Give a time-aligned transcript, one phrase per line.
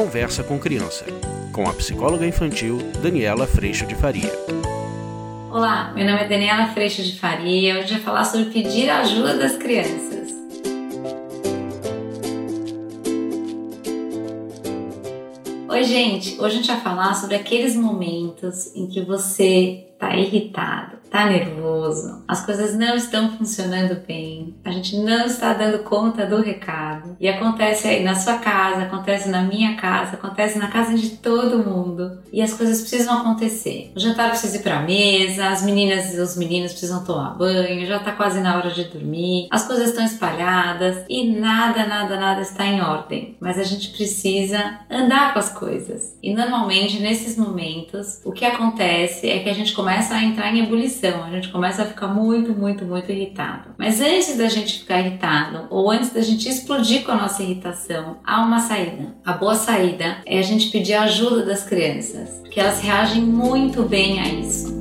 [0.00, 1.04] Conversa com Criança,
[1.52, 4.32] com a psicóloga infantil Daniela Freixo de Faria.
[5.50, 7.78] Olá, meu nome é Daniela Freixo de Faria.
[7.78, 10.30] Hoje eu vou falar sobre pedir ajuda das crianças.
[15.68, 16.40] Oi, gente!
[16.40, 22.24] Hoje a gente vai falar sobre aqueles momentos em que você está irritado, está nervoso,
[22.26, 27.16] as coisas não estão funcionando bem, a gente não está dando conta do recado.
[27.20, 31.68] E acontece aí na sua casa, acontece na minha casa, acontece na casa de todo
[31.68, 32.22] mundo.
[32.32, 33.92] E as coisas precisam acontecer.
[33.94, 37.84] O jantar precisa ir para a mesa, as meninas e os meninos precisam tomar banho,
[37.84, 42.40] já está quase na hora de dormir, as coisas estão espalhadas e nada, nada, nada
[42.40, 43.36] está em ordem.
[43.38, 46.16] Mas a gente precisa andar com as coisas.
[46.22, 50.54] E normalmente nesses momentos, o que acontece é que a gente começa começa a entrar
[50.54, 53.70] em ebulição, a gente começa a ficar muito, muito, muito irritado.
[53.76, 58.18] Mas antes da gente ficar irritado, ou antes da gente explodir com a nossa irritação,
[58.24, 59.16] há uma saída.
[59.24, 63.82] A boa saída é a gente pedir a ajuda das crianças, porque elas reagem muito
[63.82, 64.79] bem a isso.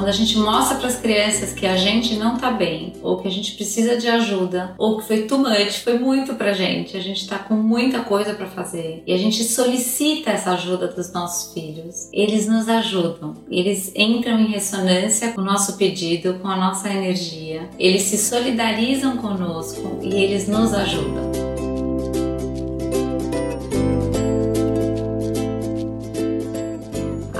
[0.00, 3.28] Quando a gente mostra para as crianças que a gente não tá bem, ou que
[3.28, 7.00] a gente precisa de ajuda, ou que foi too much, foi muito pra gente, a
[7.00, 11.52] gente tá com muita coisa para fazer, e a gente solicita essa ajuda dos nossos
[11.52, 13.36] filhos, eles nos ajudam.
[13.50, 17.68] Eles entram em ressonância com o nosso pedido, com a nossa energia.
[17.78, 21.30] Eles se solidarizam conosco e eles nos ajudam.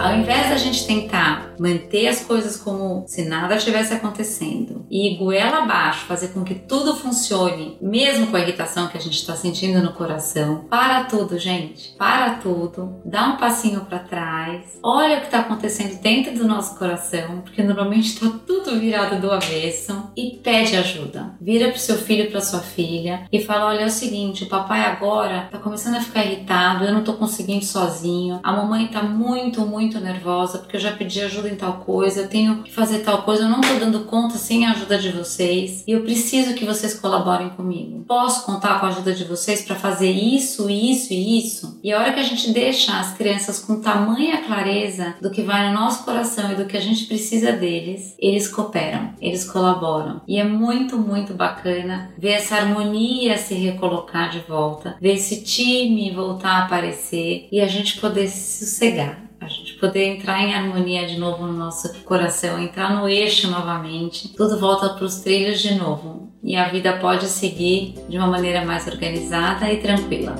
[0.00, 5.58] Ao invés da gente tentar manter as coisas como se nada estivesse acontecendo e goela
[5.58, 9.80] abaixo, fazer com que tudo funcione, mesmo com a irritação que a gente está sentindo
[9.80, 11.94] no coração, para tudo, gente.
[11.96, 16.76] Para tudo, dá um passinho para trás, olha o que está acontecendo dentro do nosso
[16.76, 21.34] coração, porque normalmente está tudo virado do avesso e pede ajuda.
[21.40, 24.80] Vira para seu filho, para sua filha e fala: olha, é o seguinte, o papai
[24.80, 29.60] agora está começando a ficar irritado, eu não estou conseguindo sozinho, a mamãe está muito,
[29.60, 30.00] muito muito
[30.58, 33.48] porque eu já pedi ajuda em tal coisa, eu tenho que fazer tal coisa, eu
[33.48, 37.50] não tô dando conta sem a ajuda de vocês e eu preciso que vocês colaborem
[37.50, 38.04] comigo.
[38.06, 41.78] Posso contar com a ajuda de vocês para fazer isso, isso e isso?
[41.82, 45.68] E a hora que a gente deixa as crianças com tamanha clareza do que vai
[45.68, 50.20] no nosso coração e do que a gente precisa deles, eles cooperam, eles colaboram.
[50.26, 56.10] E é muito, muito bacana ver essa harmonia se recolocar de volta, ver esse time
[56.10, 59.29] voltar a aparecer e a gente poder se sossegar
[59.80, 64.90] poder entrar em harmonia de novo no nosso coração, entrar no eixo novamente, tudo volta
[64.90, 69.72] para os trilhos de novo e a vida pode seguir de uma maneira mais organizada
[69.72, 70.36] e tranquila.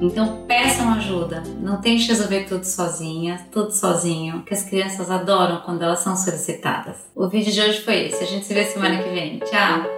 [0.00, 5.82] Então peçam ajuda, não tente resolver tudo sozinha, tudo sozinho, que as crianças adoram quando
[5.82, 6.96] elas são solicitadas.
[7.16, 9.40] O vídeo de hoje foi esse, a gente se vê semana que vem.
[9.40, 9.97] Tchau!